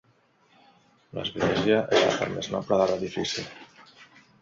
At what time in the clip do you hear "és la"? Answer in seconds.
1.99-2.17